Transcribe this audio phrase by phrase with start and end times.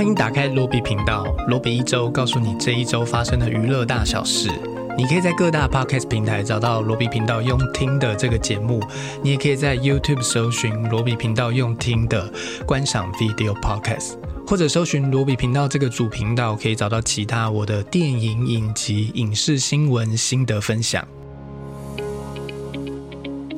[0.00, 4.48] 欢迎打开罗比频道，罗比一周告诉你这一周发生的娱乐大小事。
[4.96, 8.82] 你可以在各大 podcast 平台找到罗比频道用听的这个节目，
[9.22, 12.32] 你也可以在 YouTube 搜寻罗比频道用听的
[12.64, 14.14] 观赏 video podcast，
[14.46, 21.06] 或者搜寻罗比频道这个主频道，可以找到其他我的电影、影集、影视新闻心得分享。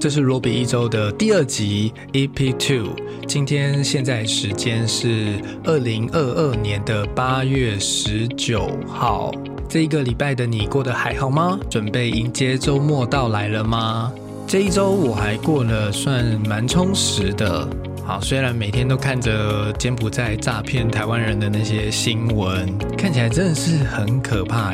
[0.03, 2.97] 这是罗比一周的第二集 EP Two。
[3.29, 9.31] 今天现在时间是二零二二年的八月十九号。
[9.69, 11.57] 这一个礼拜的你过得还好吗？
[11.71, 14.13] 准备迎接周末到来了吗？
[14.45, 17.69] 这一周我还过了算蛮充实的。
[18.05, 22.67] 好，虽然每天都看着柬埔寨诈骗台湾人的那些新闻，
[22.99, 24.73] 看起来真的是很可怕。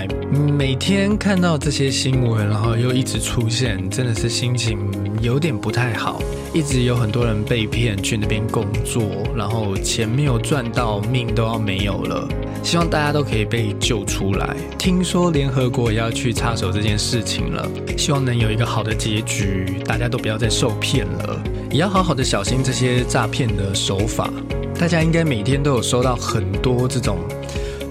[0.57, 4.79] 每天看到这些新闻，然后又一直出现，真的是心情
[5.21, 6.21] 有点不太好。
[6.55, 9.03] 一直有很多人被骗去那边工作，
[9.37, 12.27] 然后钱没有赚到，命都要没有了。
[12.63, 14.57] 希望大家都可以被救出来。
[14.79, 24.31] 听说联合国也要去插手这件事情了，希望能有一个好的结局，大家都不要再受骗了，也要好好的小心这些诈骗的手法。
[24.79, 27.19] 大家应该每天都有收到很多这种，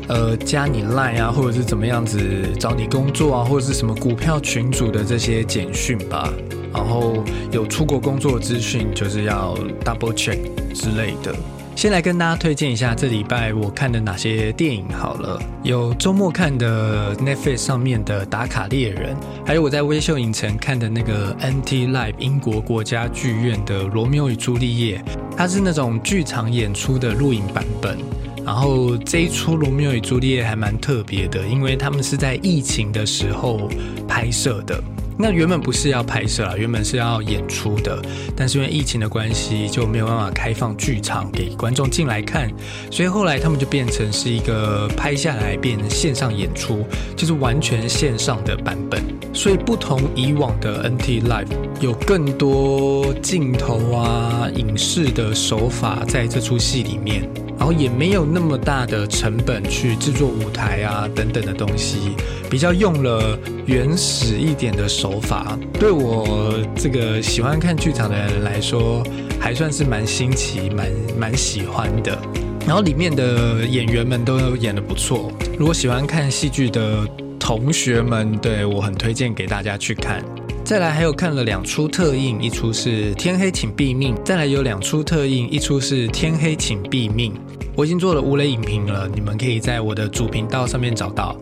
[0.08, 2.20] 呃，加你赖啊，或者是怎么样子
[2.60, 6.34] 找你工作啊，或者是什么股票群组的这些简讯吧。
[6.74, 10.40] 然后有出国工作资讯，就是要 double check
[10.74, 11.36] 之类的。
[11.76, 15.40] 先来跟大家推荐一下这礼拜我看的哪些电影好了。
[15.62, 24.98] 有周末看的 Netflix 上面的《打卡猎人》，还有我在微秀影城看的那个 NT Live 英国国家剧院的《罗密欧与朱丽叶》，
[25.38, 28.00] 它是那种剧场演出的录影版本。
[28.44, 33.70] 然后这一出《罗密欧与朱丽叶》还蛮特别的，因为他们是在疫情的时候
[34.08, 34.84] 拍摄的。
[35.20, 38.00] 那原本不是要拍摄啊，原本是要演出的，
[38.36, 42.52] 但是因为疫情的关系，就没有办法开放剧场给观众进来看，
[42.92, 49.02] 所以后来他们就变成是一个拍下来变线上演出，就是完全线上的版本。
[49.34, 51.48] 所以不同以往的 NT Live，
[51.80, 57.28] 有更多镜头啊、影视的手法在这出戏里面。
[57.58, 62.16] 然后也没有那么大的成本去制作舞台啊等等的东西，
[62.50, 65.58] 比较用了原始一点的手法。
[65.80, 69.04] 对我这个喜欢看剧场的人来说，
[69.40, 70.88] 还算是蛮新奇、蛮
[71.18, 72.18] 蛮喜欢的。
[72.66, 75.32] 然后里面的演员们都演的不错。
[75.58, 77.08] 如果喜欢看戏剧的
[77.40, 80.22] 同学们，对我很推荐给大家去看。
[80.68, 87.34] 再来还有看了两出特映，一出是《天黑请闭命》，再来有两出特映，一出是《天黑请闭命》。
[87.74, 91.40] 我已经做了无雷影评了，你们可以在我的主频道上面找到。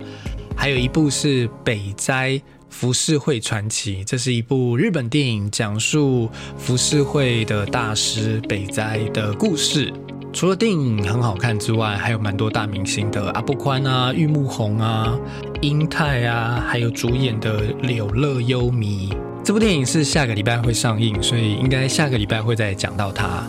[0.55, 9.91] 还有一部是《北斋浮世绘传奇》，这是一部日本电影，讲述浮世绘的大师北斋的故事。
[10.35, 15.17] 除了电影很好看之外，还有蛮多大明星的，阿布宽啊、玉木宏啊、
[15.61, 19.13] 英泰啊，还有主演的柳乐优弥。
[19.45, 23.47] 这部电影是下个礼拜会上映，所以应该下个礼拜会再讲到它。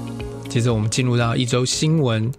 [0.49, 2.31] 接着我们进入到一周新闻。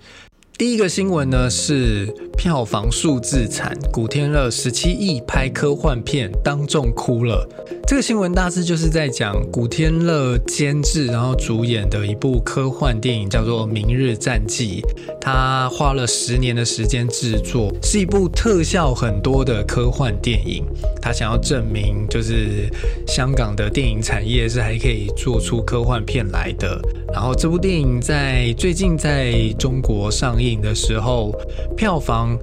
[0.57, 2.05] 第一个新闻呢是
[2.37, 7.45] 票房数字惨，古天乐十七亿拍科幻片，当众哭了。
[7.87, 14.81] 这个新闻大致就是在讲古天乐监制然后主演的一部科幻电影，叫做《明日战记》。
[15.21, 20.65] 他花了十年的时间制作，是一部特效很多的科幻电影。
[21.01, 22.69] 他想要证明，就是
[23.07, 26.77] 香港的电影产业是还可以做出科幻片来的。
[27.13, 31.33] 然后这部电影在最近在中国上映的时候，
[31.77, 32.37] 票房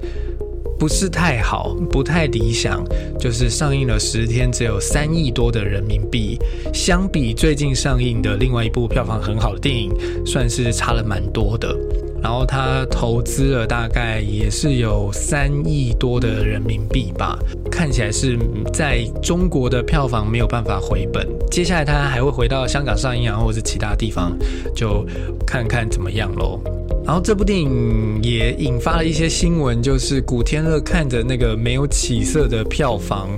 [0.84, 2.84] 不是太好，不太理想，
[3.19, 6.39] 就是上映了十天只有三亿多的人民币，
[6.75, 9.91] 相比最近上映的另外一部票房很好的电影，
[10.27, 11.75] 算是差了蛮多的。
[12.22, 17.39] 然后他投资了大概也是有三亿多的人民币吧，
[17.71, 18.39] 看起来是
[18.71, 21.27] 在中国的票房没有办法回本。
[21.51, 24.37] 接下来他还会回到香港上映啊，或者其他地方，
[24.77, 25.03] 就
[25.47, 26.61] 看看怎么样喽。
[27.04, 33.28] 然后这部电影也引发了一些新闻，就是古天乐看着那个没有起色的票房，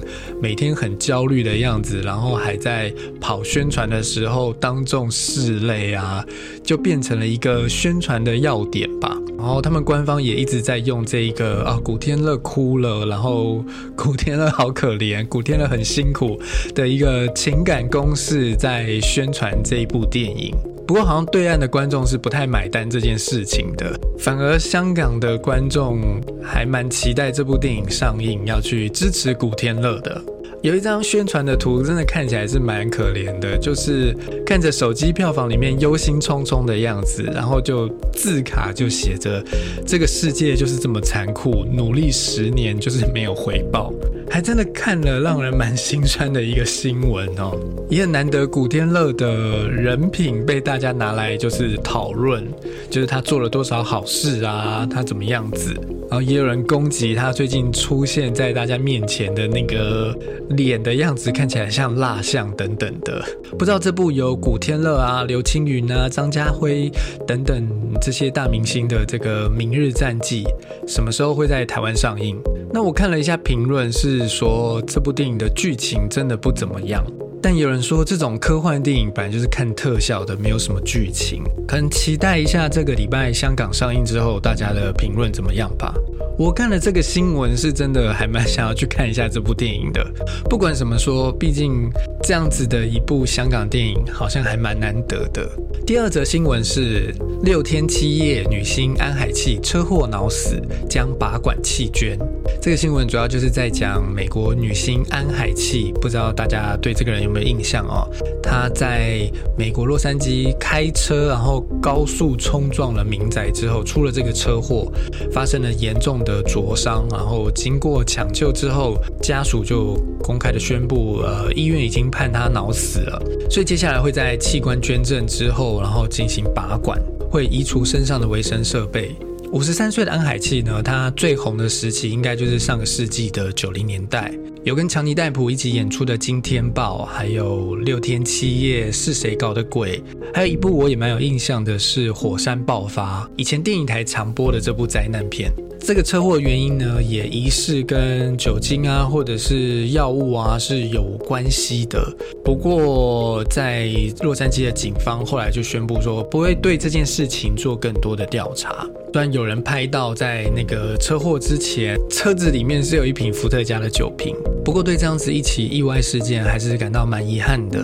[0.40, 6.24] 每天很焦虑的样子，然后还在跑宣传的时候当众拭泪啊，
[6.62, 9.16] 就变成了一个宣传的要点吧。
[9.36, 13.64] 然后他们官方也一直在用这一个啊，古天乐哭了，然后
[13.96, 16.40] 古天乐好可怜，古天乐很辛苦
[16.72, 20.54] 的一个情感公式在宣传这一部电影。
[20.86, 25.98] 不过好像对岸的观众是不太买单这件事情的，反而香港的观众
[26.40, 30.22] 还蛮期待这部电影上映，要去支持古天乐的。
[30.62, 39.44] 有一张宣传的图，真的看起来是蛮可怜的，就是看着手机票房里面忧心忡忡的样子，然后就字卡就写着
[39.86, 43.92] “这个世界就是这么残酷，努力十年就是没有回报”，
[44.36, 47.58] 还真的看了让人蛮心酸的一个新闻哦。
[47.88, 52.46] 也很难得古天乐的人品被大家拿来就是讨论，
[52.90, 55.72] 就是他做了多少好事啊，他怎么样子。
[56.10, 60.14] 然后也有人攻击他最近出现在大家面前的那个
[60.50, 63.24] 脸的样子，看起来像蜡像等等的。
[63.58, 66.92] 不知道这部由古天乐啊、刘青云啊、张家辉
[67.26, 67.66] 等等
[68.02, 70.44] 这些大明星的这个《明日战记》
[70.86, 72.38] 什么时候会在台湾上映？
[72.72, 77.04] 那我看了一下评论，是说这部电影的剧情真的不怎么样。
[77.42, 81.42] 但有人说，这种科幻电影本来就是看特效的，没有什么剧情。
[81.66, 85.94] 可能期待一下这个礼拜香港上映之后，大家的评论怎么样吧。
[86.38, 90.06] 我看了这个新闻，是真的还蛮想要去看一下这部电影的。
[90.50, 91.90] 不管怎么说，毕竟
[92.22, 95.48] 这样子的一部香港电影，好像还蛮难得的。
[95.86, 100.60] 第二则新闻是六天七夜女星安海气车祸脑死，
[100.90, 102.18] 将拔管弃捐。
[102.60, 108.06] 这个新闻主要就是在讲美国女星安海气，不知道大家对这个人有没有印象哦？
[108.42, 114.92] 她在美国洛杉矶开车，然后高速冲撞了民宅之后，出了这个车祸，
[115.32, 116.20] 发生了严重。
[116.26, 127.00] 的灼伤，然后经过抢救之后，家属就公开的宣布，呃，医院已经判他脑死了，所以接下来会在器官捐赠之后，然后进行拔管，
[127.30, 129.14] 会移除身上的维生设备。
[129.52, 134.34] 五十三岁的安海气呢，他最红的时期应该就是上个世纪的九零年代，
[134.64, 140.02] 有跟强尼戴普一起演出的《惊天报》，还有《六天七夜》是谁搞的鬼？
[140.34, 145.50] 还有一部我也蛮有印象的是《火山爆发》，以前电影台常播的这部灾难片。
[145.86, 152.04] 这个车祸原因呢，也疑似跟酒精啊，或者是药物啊是有关系的。
[152.44, 153.88] 不过，在
[154.20, 158.84] 洛杉矶的警方后来就宣布说，不会对这件事情做更多的调查。
[159.12, 164.34] 虽然有人拍到在那个车祸之前，车子里面是有一瓶伏特加的酒瓶。
[164.64, 167.80] 不过，对这样子一起意外事件，还是感到蛮遗憾的。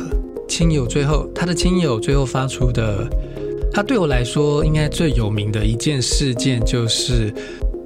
[0.49, 3.09] 亲友最后，他的亲友最后发出的，
[3.73, 7.33] 他对我来说应该最有名的一件事件就是。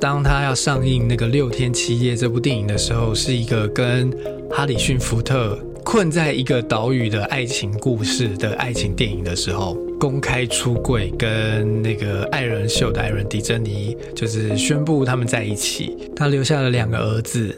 [0.01, 4.11] 当他要上映那个六天七夜这部电影的时候，是一个跟
[4.51, 15.97] 哈里逊福特困在一个岛屿的爱情故事的爱情电影的时候，公开出柜，跟那个爱人秀的爱人迪珍妮就是宣布他们在一起。
[16.15, 17.57] 他留下了两个儿子。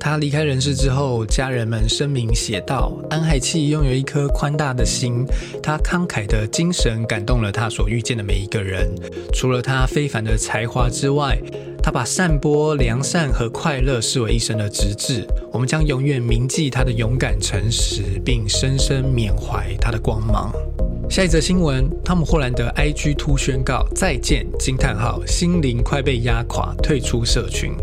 [0.00, 5.26] 他离开人世之后，家人们声明写道：安海气拥有一颗宽大的心，
[5.62, 8.90] 他慷慨的精神感动了他所遇见的每一个人。
[9.34, 11.38] 除了他非凡的才华之外，
[11.82, 20.50] 他把散播良善和快乐视为一生的职志，我们将永远铭记他的勇敢诚实，并深深缅怀他的光芒。
[21.10, 27.74] 下一则新闻：汤姆·霍兰德 IG 突宣告再见，惊叹号，心灵快被压垮，退出社群。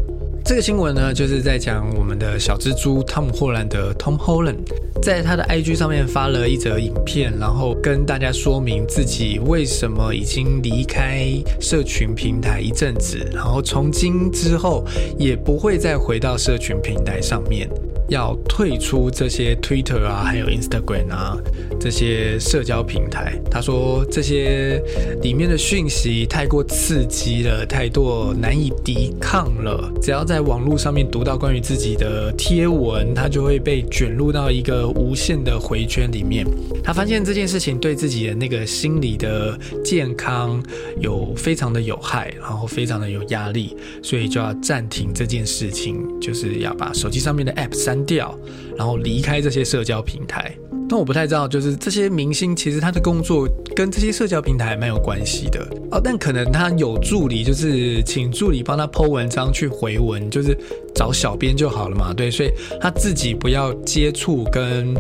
[0.48, 4.60] 这个新闻呢，就是在讲我们的小蜘蛛汤姆·霍兰德 Tom Holland，
[5.04, 11.28] 在他的 IG 上面发了一则影片，然后跟大家说明自己为什么已经离开
[11.60, 14.86] 社群平台一阵子，然后从今之后
[15.20, 17.70] 也不会再回到社群平台上面。
[18.10, 21.38] 要退出这些 Twitter 啊，还有 Instagram 啊
[21.80, 23.40] 这些社交平台。
[23.52, 24.82] 他说这些
[25.22, 29.92] 里面的讯息太过刺激了，太多难以抵抗了。
[30.02, 36.46] 只要在网络上面读到关于自己的贴文，他就会被卷入到一个无限的回圈里面。
[36.84, 40.64] 他发现这件事情对自己的那个心理的健康
[41.02, 47.97] 有非常的有害，然后非常的有压力，所以就要暂停这件事情，就是要把手机上面的 App 删。
[48.06, 48.38] 掉，
[48.78, 50.56] 然后离开这些社交平台。
[50.90, 55.60] 但我不太知道，就是这些明星其实他的工作跟这些社交平台蛮有关系的
[55.92, 56.00] 哦。
[56.02, 60.58] 但可能他有助理，就是请助理帮他剖文章去回文，就是
[60.96, 62.14] 找小编就好了嘛。
[62.14, 64.94] 对，所以他自己不要接触跟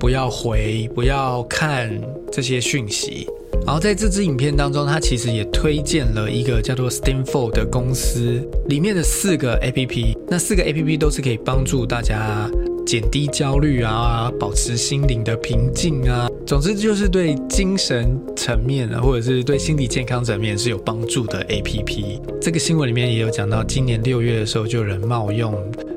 [0.00, 1.90] 不要回，不要看
[2.32, 3.26] 这些讯息。
[3.66, 10.16] 然后在这支影片当中，他其实也推荐了一个叫做 Stanford 的公司里面的四个 A P P。
[10.26, 12.50] 那四个 A P P 都是可以帮助大家
[12.84, 16.28] 减低焦虑啊，保持心灵的平静啊。
[16.46, 22.20] 总之就是对精神层面啊，或者是对心理健康层面是有帮助的 A P P。
[22.40, 25.54] 这个新闻里面也有讲到，今年六月的时候就有人冒用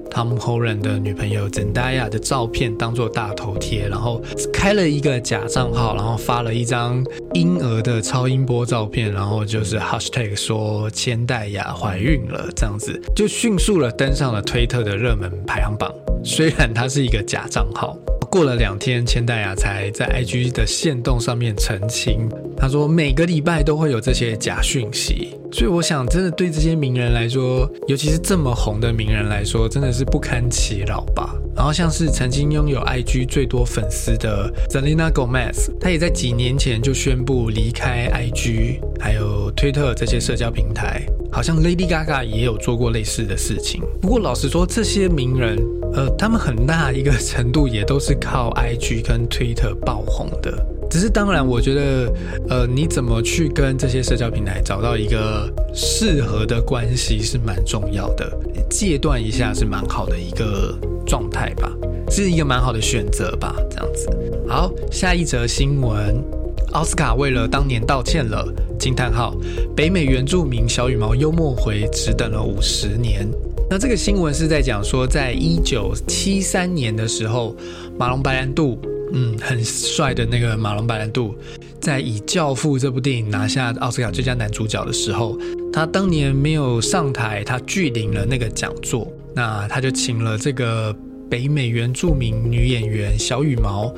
[0.10, 4.22] Tom Holland 的女朋友 Zendaya 的照片当做大头贴，然后
[4.54, 15.94] 开了一个假账号，然后发了一张婴儿的超音波照片，然后就是 Hashtag 说千代雅怀孕了，这样子就迅速了登上了推特的热门排行榜。
[16.24, 17.98] 虽然它是一个假账号。
[18.30, 31.34] 过了两天，千代雅才在 IG 的线动上面澄清，他说每个礼拜都会有这些假讯息，所以我想，真的对这些名人来说，尤其是这么红的名人来说，真的是不堪其扰吧。
[31.56, 41.02] 然后像是曾经拥有 IG 最多粉丝的 Selena Gomez，她也在几年前就宣布离开 IG，还有推特这些社交平台。
[41.32, 43.82] 好像 Lady Gaga 也有做过类似的事情。
[44.02, 45.58] 不过老实说，这些名人，
[45.94, 50.66] 呃，他们很大一个程度也都是靠 IG 跟 Twitter 爆红的。
[50.90, 52.14] 只是当然，我觉得，
[52.50, 58.32] 呃，你怎么去跟这些社交平台找到一个适合的关系是蛮重要的，
[58.70, 60.74] 戒断一下是蛮好的一个
[61.06, 61.70] 状态吧，
[62.10, 64.08] 是一个蛮好的选择吧，这样子。
[64.48, 66.24] 好，下一则新闻，
[66.72, 68.48] 奥斯卡为了当年道歉了。
[68.78, 69.36] 惊叹号！
[69.76, 73.28] 北美原住民小羽毛幽默回只等了五十年。
[73.70, 77.56] 那这个新闻是在讲说，在一九七三年的时候，
[77.98, 78.80] 马龙白兰度，
[79.14, 81.36] 嗯，很帅的那个马龙白兰度，
[81.82, 85.38] 在以《教父》这部电影拿下奥斯卡最佳男主角的时候，
[85.74, 90.96] 他当年没有上台，他拒领了那个讲座，那他就请了这个。
[91.30, 93.94] 北美原住民女演员小羽毛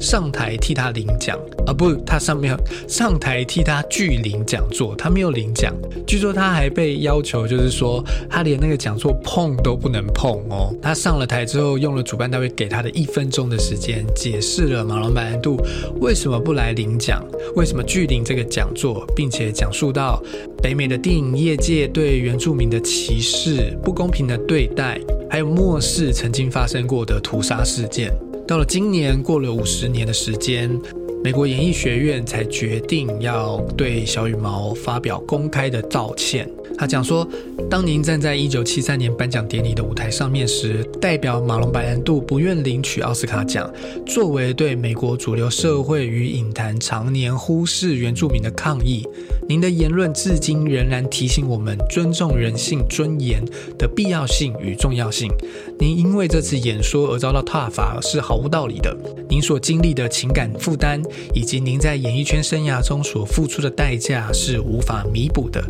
[0.00, 2.56] 上台替他领奖啊，不，他上面
[2.86, 5.74] 上台替他拒领讲座，他没有领奖。
[6.06, 10.74] 据说他还被要求，就是说他连那个讲座碰都不能碰哦。
[10.80, 15.60] 他上了台之后，用了主办单位给他的一分钟的时间，解释了马龙白兰度
[16.00, 17.24] 为什么不来领奖，
[17.56, 20.22] 为什么拒领这个讲座，并且讲述到
[20.62, 24.98] 北美的电影业界对原住民的歧视、不公平的对待。
[25.30, 28.10] 还有末世曾经发生过的屠杀事件，
[28.46, 30.70] 到了今年过了五十年的时间，
[31.22, 36.48] 美国演艺学院才决定要对小羽毛发表公开的道歉。
[36.76, 37.26] 他讲说，
[37.68, 43.68] 当您站在一九七三年颁奖典礼的舞台上面时，代表马龙白兰度不愿领取奥斯卡奖，
[44.06, 49.04] 作为对美国主流社会与影坛常年忽视原住民的抗议。
[49.48, 53.42] 您的言论至今仍然提醒我们尊重人性尊严
[53.76, 55.28] 的必要性与重要性。
[55.80, 58.96] 您因为这次演说而遭到挞伐是毫无道理的。
[59.28, 61.00] 您所经历的情感负担
[61.32, 65.62] 以及您在演艺圈生涯中所付出的代价是无法弥补的。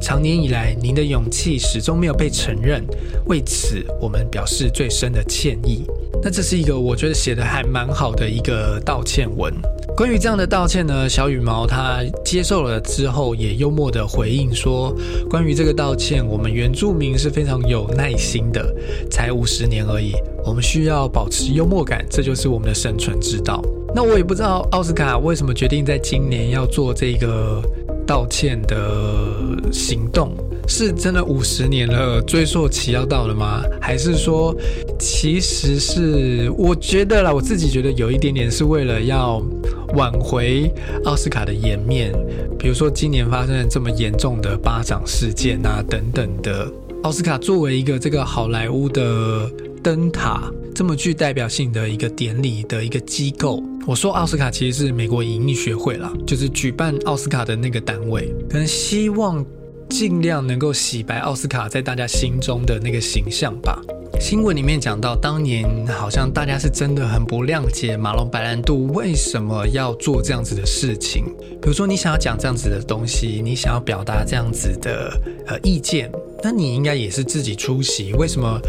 [0.00, 2.84] 长年以来，您的勇气始终没有被承认，
[3.26, 5.84] 为此我们表示最深的歉意。
[6.20, 9.54] 那这是一个我觉得写的还蛮好的一个道歉文。
[9.94, 14.92] 关于这样的道歉呢，小羽毛他接受了之后，也幽默的回应说
[15.28, 18.74] ：“关于这个道歉，我们原住民是非常有耐心的，
[19.10, 20.12] 才五十年而已，
[20.46, 23.62] 我们需要保持幽默感，这就是我们的生存之道。”
[23.94, 27.62] 那我也不知道奥斯卡为什么决定在今年要做这个
[28.06, 28.76] 道歉的
[29.70, 30.32] 行动。
[30.68, 33.62] 是真的五十年了，追溯期要到了吗？
[33.80, 34.54] 还是说，
[34.98, 39.42] 其实是我觉得啦，我自己觉得有一点点是为了要
[39.94, 40.72] 挽回
[41.04, 42.12] 奥斯卡的颜面，
[42.58, 46.72] 比如说今年发生了这么严重的巴掌事件啊等等的。
[47.02, 49.50] 奥斯卡作为一个这个好莱坞的
[49.82, 59.44] 灯塔，这么具代表性的一个典礼的一个机构，我说奥斯卡其实是美国影艺学会啦，就是举办奥斯卡的那个单位，可能希望。
[59.88, 63.78] 尽量能够洗白奥斯卡在大家心中的那个形象吧。
[64.22, 71.24] 新闻里面讲到，当年好像大家是真的很不谅解马龙白兰度为什么要做这样子的事情。
[71.60, 75.12] 比如说，你想要讲这样子的东西，你想要表达这样子的
[75.48, 76.08] 呃意见，
[76.40, 78.12] 那你应该也是自己出席。
[78.12, 78.60] 为什么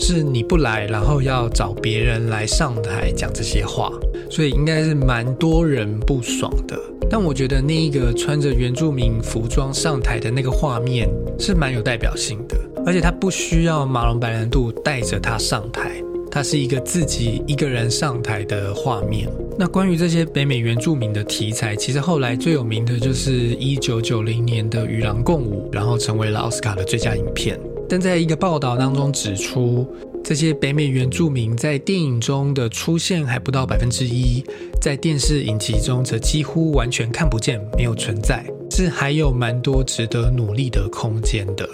[0.00, 3.92] 是你不来，然后要找别人来上台讲这些话？
[4.30, 6.76] 所以应该是蛮多人不爽的。
[7.08, 15.90] 但我觉得那一个穿着原住民服装上台的那个画面是蛮有代表性的，而且他不需要马龙白兰度带着他上台，
[16.30, 19.28] 他是一个自己一个人上台的画面。
[19.58, 27.58] 那关于这些北美原住民的题材，其实后来最有名的就是一九九零年的《与狼共舞》，然后成为了奥斯卡的最佳影片。
[27.90, 29.86] 但在一个报道当中指出。
[30.22, 34.44] 这些北美原住民在电影中的出现还不到百分之一，
[34.78, 41.66] 在电视影集中则几乎完全看不见，没有存在，是还有蛮多值得努力的空间的。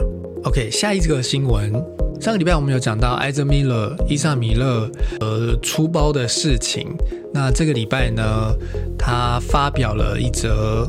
[0.44, 1.72] OK，下一个新闻，
[2.20, 6.86] 上个礼拜我们有讲到艾泽米勒伊萨米勒呃出包的事情，
[7.34, 8.54] 那这个礼拜呢，
[8.96, 10.88] 他发表了一则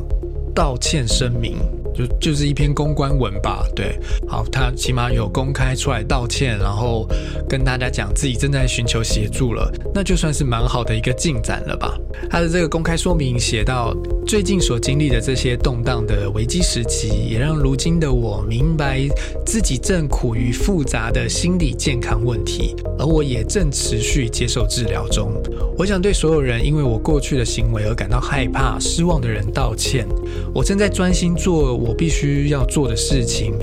[0.54, 1.58] 道歉声明。
[1.98, 3.66] 就就是一篇公关文吧。
[3.75, 7.08] 对，好，他起码有公开出来道歉，然后
[7.50, 11.98] 跟大家讲自己正在寻求协助了，那就算是蛮好的一个进展了吧。
[12.30, 19.08] 他的这个公开说明写到，最近所经历的这些动荡的危机时期，也让如今的我明白
[19.46, 25.32] 自己正苦于复杂的心理健康问题，而我也正持续接受治疗中。
[25.77, 30.08] 我想对所有人因为我过去的行为而感到害怕、失望的人道歉。
[30.54, 33.53] 我正在专心做我必须要做的事情，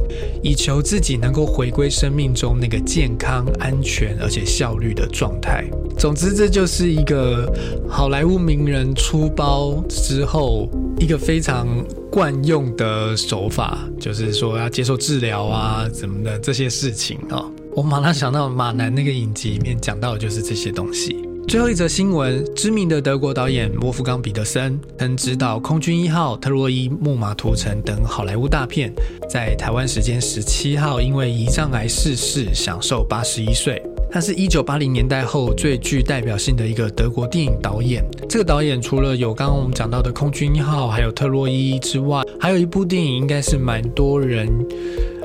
[0.43, 5.65] 以求自己能够回归生命中那个健康、安全而且效率的状态。
[5.99, 7.53] 总之，这就是一个
[7.89, 11.69] 好莱坞名人出包之后一个非常
[12.11, 17.45] 惯用的手法，就是说要接受治疗啊，怎么的这些事情啊。
[17.77, 21.24] 我马上想到马南那个影集里面讲到的就是这些东西。
[21.47, 28.93] 最后一则新闻：知名的德国导演莫夫冈·彼得森曾执导《空军一号》《特洛伊木马屠城》等好莱坞大片，
[29.29, 33.81] 在台湾时间十七号因为胰脏癌逝世，享受八十一岁。
[34.11, 38.05] 他是一九八零年代后最具代表性的一个德国电影导演。
[38.29, 44.49] 这个导演除了有刚刚我们讲到的《空军一号》还有《特洛伊》之外，还有一部电影应该是蛮多人。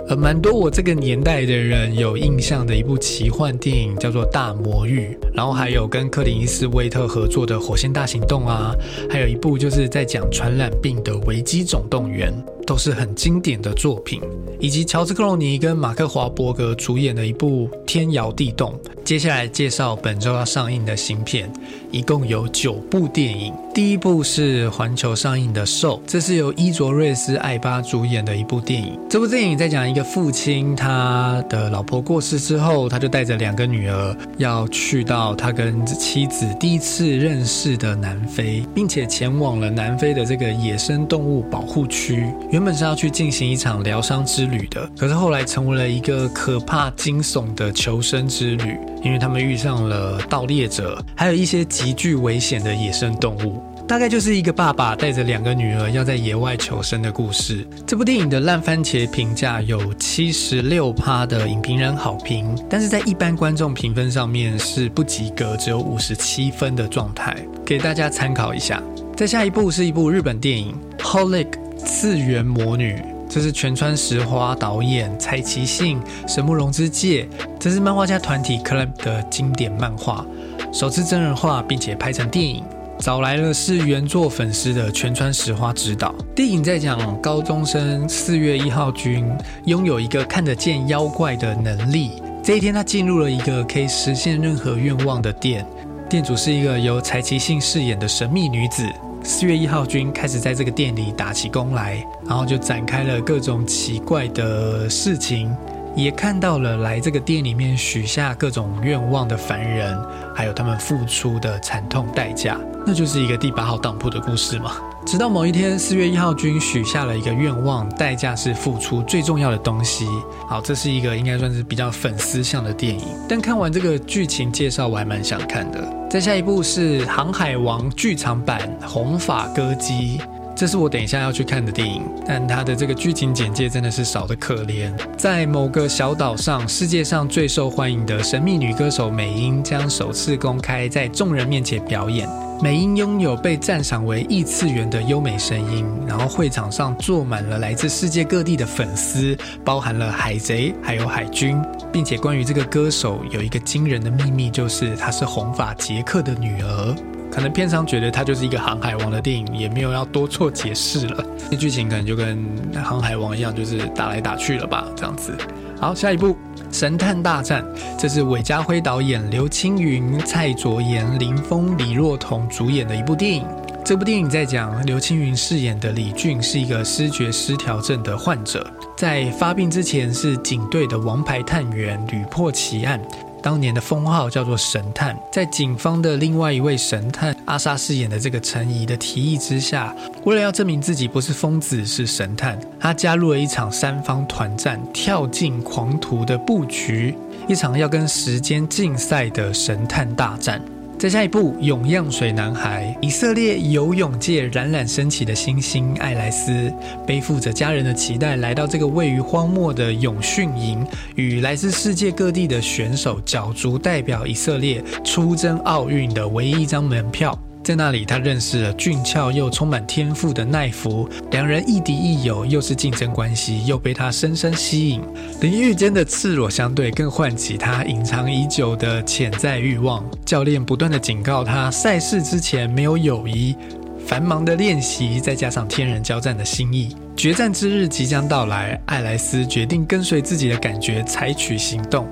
[0.09, 8.73] 呃，蛮多我这个年代的人有印象的一部奇幻电影叫做《大魔域》，然后还有跟克林伊斯威特合作的《火线大行动》啊，
[9.07, 12.33] 还有一部就是在讲传染病的《危机总动员》。
[12.69, 14.21] 都是很经典的作品，
[14.59, 18.71] 以及乔治克隆尼跟马克华伯格主演的一部《天摇地动》。
[19.03, 21.51] 接下来介绍本周要上映的新片，
[21.91, 23.53] 一共有九部电影。
[23.73, 28.99] 第一部是环球上映的《兽》，这是由伊卓瑞斯·艾巴主演的一部电影。
[29.09, 42.25] 这部电影在讲一个父亲，他的老婆过世之后，他就带着两个女儿要去到他跟妻子第一次认识的南非，并且前往了南非的这个野生动物保护区。
[42.51, 53.63] 原本是要去进行一场疗伤之旅的，可是后来成为了一个可怕惊悚的求生之旅，因为他们遇上了盗猎者，还有一些 极具危险的野生动物。
[53.87, 57.65] 大概就是一个爸爸带着两个女儿要在野外求生的故事。
[57.87, 67.33] 这部电影的烂番茄评价有七十六趴的影评人好评，但是在一般观众评分上面是不及格，只有五十七分的状态，
[67.65, 68.83] 给大家参考一下。
[69.15, 71.45] 再下一部是一部日本电影《Holic》。
[71.79, 77.25] 次元魔女，这是全川石花导演、蔡奇信、神木荣之介，
[77.57, 80.25] 这是漫画家团体 Club 的经典漫画，
[80.71, 82.63] 首次真人化并且拍成电影，
[82.99, 86.13] 找来了是原作粉丝的全川石花指导。
[86.35, 89.27] 电影在讲高中生四月一号君
[89.65, 92.11] 拥有一个看得见妖怪的能力，
[92.43, 95.65] 这一天他进入了一个可以实现任何愿望的店，
[96.07, 98.87] 店主是一个由柴崎幸饰演的神秘女子。
[99.21, 105.53] 四月一号君开始在这个店里打起工来，然后就展开了各种奇怪的事情，
[105.95, 109.97] 也看到了来这个店里面许下各种愿望的凡人，
[110.35, 114.73] 还有他们付出的惨痛代价，那就是一个第八号当铺的故事嘛。
[115.05, 120.05] 直到某一天，四月一号君许下了一个愿望，代价是付出最重要的东西。
[120.47, 123.05] 好，这是一个应该算是比较粉丝向的电影。
[123.27, 125.81] 但看完这个剧情介绍，我还蛮想看的。
[126.09, 130.17] 再下一部是《航海王》剧场版《红发歌姬》。
[130.59, 134.91] 这是我等一下要去看的电影，但它的这个剧情简介真的是少得可怜。
[135.15, 142.27] 在某个小岛上，世界上最受欢迎的神秘女歌手美英将首次公开在众人面前表演。
[142.61, 151.57] 美英拥有被赞赏为异次元的优美声音，然后会场上坐满了来自世界各地的粉丝，包含了海贼还有海军，
[151.89, 156.95] 并且关于这个歌手有一个惊人的秘密，就是她是红发杰克的女儿。
[157.31, 161.25] 可能片商觉得它就是一个航海王的电影，也没有要多做解释了。
[161.51, 162.43] 那 剧情可能就跟
[162.83, 165.37] 航海王一样，就是打来打去了吧，这样子。
[165.79, 166.29] 好，下一部
[166.71, 167.63] 《神探大战》，
[167.97, 173.45] 这是韦家辉导演、刘青云、蔡卓妍、林峰、李若彤主演的一部电影。
[173.85, 183.01] 这部电影在讲刘青云饰演的李俊是一个失觉失调症的患者，在发病之前是警队的王牌探员，屡破奇案。
[183.41, 197.15] 当年的封号叫做神探，在警方的另外一位神探阿莎饰演的这个陈怡的提议之下，为了要证明自己不是疯子是神探，他加入了一场三方团战、跳进狂徒的布局，
[197.47, 200.61] 一场要跟时间竞赛的神探大战。
[200.99, 206.69] 再下一步《永样水男孩》，以色列游泳界冉冉升起的新星艾莱斯，
[207.07, 210.85] 背负着家人的期待，来到这个位于荒漠的泳训营，
[211.15, 217.33] 与来自世界各地的选手角逐，代表以色列出征奥运的唯一一张门票。
[217.69, 225.03] 在那里，他认识了俊俏又充满天赋的奈福，两人亦敌亦友，又是竞争关系，又被他深深吸引。
[225.39, 230.03] 淋浴间的赤裸相对，更唤起他隐藏已久的潜在欲望。
[230.25, 233.55] 教练不断的警告他，赛事之前没有友谊，
[234.03, 238.81] 繁忙的练习再加上天人交战的心意，决战之日即将到来。
[238.87, 242.07] 艾莱斯决定跟随自己的感觉，采取行动。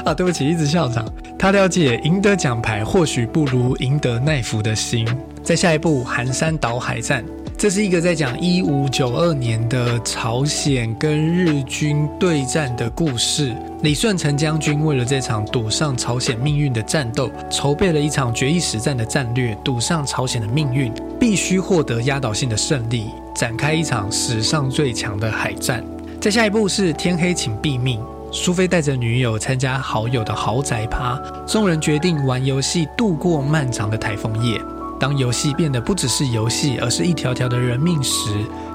[0.05, 1.05] 啊，对不起，一直笑场。
[1.37, 5.07] 他了解赢得奖牌或许不如赢得奈福的心。
[5.43, 7.21] 在下一部《寒山岛海战》，
[7.57, 13.53] 这是一个在讲一五九二年的朝鲜跟日军对战的故事。
[13.81, 25.83] 李舜臣将军为了这场赌上朝鲜命运的战斗，筹备了一场决一死战的战略，赌上朝鲜的命运，必须获得压倒性的胜利，展开一场史上最强的海战。
[26.21, 27.99] 在下一部是《天黑请毙命》。
[28.35, 34.59] 苏菲带着女友参加好友的豪宅趴，众人决定玩游戏度过漫长的台风夜。
[34.99, 38.31] 当游戏变得不只是游戏，而是一条条的人命时，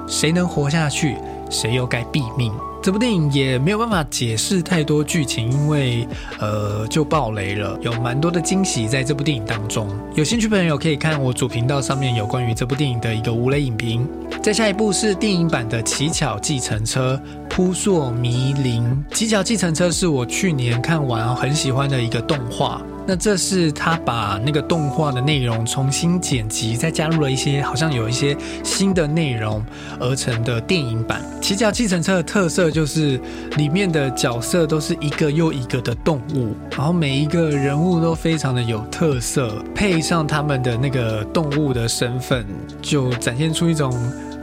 [0.07, 1.17] 谁能活下去，
[1.51, 2.53] 谁又该毙命？
[2.81, 6.07] 这部电影也没有办法解释太多剧情，因为
[6.39, 9.89] 呃就爆雷了，有蛮多的惊喜在这部电影当中。
[10.15, 14.09] 有兴趣朋友可以看我主频道上面有关于这部电影的一个无雷影评。
[14.43, 18.79] 再下一部是电影版的《乞巧计程车》，扑朔迷离。
[19.13, 22.81] 《乞巧计程车》是我去年看完很喜欢的一个动画。
[23.11, 29.65] 那这是他把那个动画的内容重新剪辑，再加入了一些好像有一些新的内容
[29.99, 31.23] 而成的电影版。
[31.41, 33.19] 骑脚计程车的特色就是
[33.57, 42.45] 里面的角色都是一个又一个的动物，然后每一个人物都非常的有特色，配上他们的那个动物的身份，
[42.83, 43.91] 就展现出一种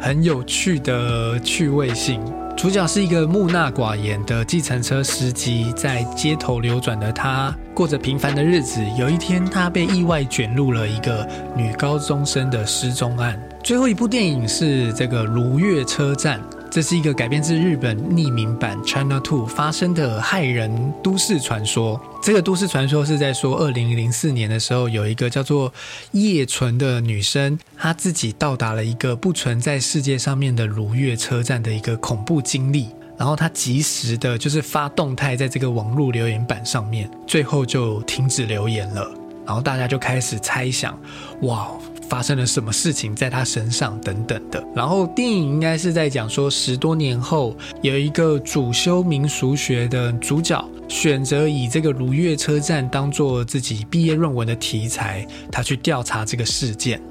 [0.01, 2.19] 很有趣的趣味性。
[2.55, 8.81] 主角是一个木讷寡言的计程车司机，在街头流转的他过着平凡的日子。
[8.97, 13.37] 有一天，他被意外卷入了一个女高中生的失踪案。
[13.61, 16.39] 最后一部电影是这个《如月车站》。
[16.71, 21.99] 这是一个改编自日本匿名版《China Two》发生的骇人都市传说。
[22.21, 25.71] 这个都市传说是在说，二零零四年的时候，有一个叫做
[26.11, 39.09] 叶纯的女生，她自己到达了一个不存在世界上面的如月车站的一个恐怖经历，然后她及时的就是发动态在这个网络留言板上面，最后就停止留言了，
[39.45, 40.99] 然后大家就开始猜想，
[41.43, 41.71] 哇。
[42.09, 57.01] 发生了什么事情在他身上等等的，然后电影应该是在讲说十多年后，有一个主修民俗学的主角选择以这个如月车站当做自己毕业论文的题材，他去调查这个事件。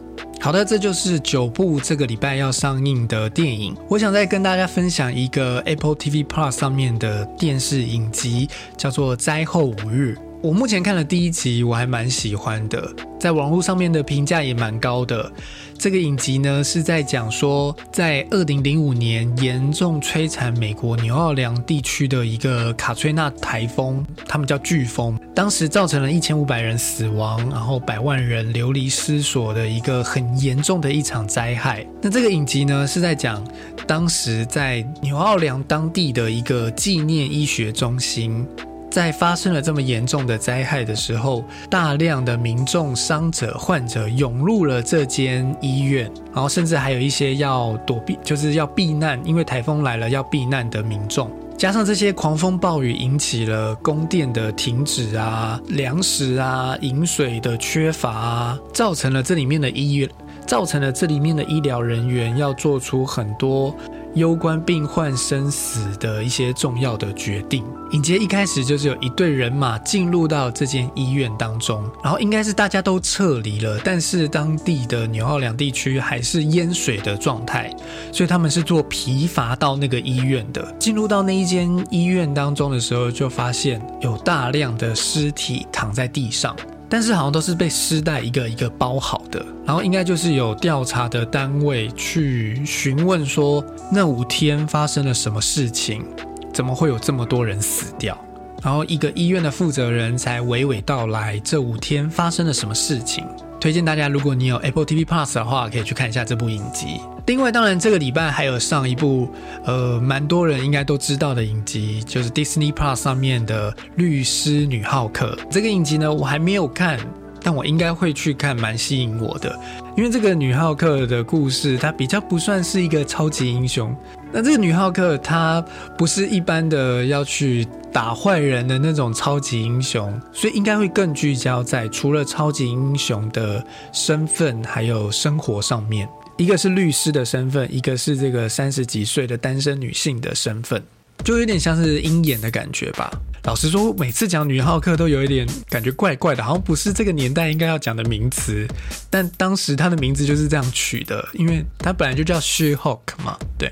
[0.41, 3.75] 好的，这就是九部这个礼拜要上映的电影。
[3.89, 10.17] 我想再跟大家分享一个 Apple TV Plus 上面的电视影集，叫做《灾后五日》。
[10.45, 15.33] 我目前看了第一集，我还蛮喜欢的，在网络上面的评价也蛮高的。
[15.79, 31.87] 这个影集呢是在讲说，在二零零五年严重摧残美国纽奥良地区的一个卡崔娜台风，他们叫飓风，当时造成了一千五百人死亡，然后百万人流离失所的一个很严重的一场灾害。
[32.03, 33.43] 那这个影集呢是在讲
[33.87, 38.47] 当时在纽奥良当地的一个纪念医学中心。
[38.95, 51.29] 在发生了这么严重的灾害的时候，大量的民众、伤者、患者涌入了这间医院，然后甚至还有一些要躲避，就是要避难，因为台风来了要避难的民众。
[51.59, 60.09] 加上这些狂风暴雨，引起了供电的停止啊，粮食啊、饮水的缺乏啊，造成了这里面的医院，
[60.47, 63.75] 造成了这里面的医疗人员要做出很多。
[64.15, 67.65] 攸关病患生死的一些重要的决定。
[67.93, 77.75] 影节一开始就是有一队人马进入到这间医院当中，然后应该是大家都撤离了，但是当地的纽奥良地区还是淹水的状态，
[78.13, 80.75] 所以他们是坐皮筏到那个医院的。
[80.79, 86.57] 进入到那一间医院当中的时候，就发现有大量的尸体躺在地上。
[86.89, 96.05] 但是好像都是被丝带一个一个包好的，然后应该就是有调查的单位去询问说那五天发生了什么事情，
[96.53, 98.17] 怎么会有这么多人死掉？
[98.63, 103.27] 然后一个医院的负责人才娓娓道来这五天发生了什么事情。
[103.65, 107.01] 推荐大家，如果你有 Apple TV Plus 的话，可以去看一下这部影集。
[107.25, 109.27] 另外，当然这个礼拜还有上一部，
[109.65, 115.35] 呃，蛮多人应该都知道的影集，就是 Disney Plus 上面的《律师女浩克》。
[115.51, 117.01] 这个影集呢，我还没有看，
[117.43, 119.59] 但我应该会去看，蛮吸引我的。
[119.97, 123.97] 因为这个女浩克的故事，它比较不算是一个超级英雄。
[124.35, 125.65] 那这个女浩克，她
[125.97, 136.09] 不是一般的要去打坏人的那种超级英雄，所以应该会更聚焦在除了超级英雄的身份，还有生活上面。
[136.37, 140.83] 一个是律师的身份，一个是这个三十几岁的单身女性的身份，
[141.23, 143.09] 就有点像是鹰眼的感觉吧。
[143.45, 148.67] 老实说，每次讲女浩克都有一点感觉怪怪的，好像不是这个年代应该要讲的名词。
[149.09, 153.39] 但当时她的名字就是这样取的，因为她本来就叫 She Hulk 嘛。
[153.57, 153.71] 对，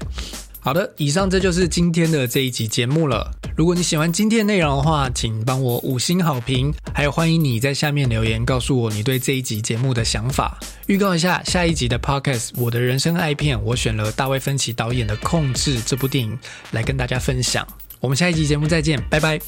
[0.65, 3.29] 好的，以上这就是今天的这一集节目了。
[3.57, 10.57] 如果你喜欢今天的内容的话，请帮我五星好评，还有欢迎你在下面留言告诉我你对这一集节目的想法。
[10.87, 16.39] 预告一下下一集的 Podcast，我的人生爱片，我选了大卫芬奇导演的《控制》这部电影
[16.71, 17.67] 来跟大家分享。
[17.99, 19.41] 我们下一集节目再见，拜拜。